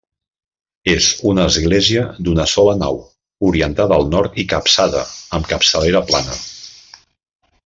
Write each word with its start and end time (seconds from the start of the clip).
És 0.93 1.09
una 1.31 1.43
església 1.49 2.05
d'una 2.27 2.47
sola 2.53 2.75
nau, 2.85 2.99
orientada 3.51 3.99
al 4.01 4.09
nord 4.17 4.43
i 4.45 4.49
capçada 4.55 5.05
amb 5.39 5.53
capçalera 5.53 6.03
plana. 6.11 6.39